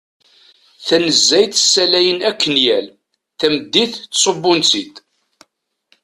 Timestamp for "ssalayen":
1.61-2.19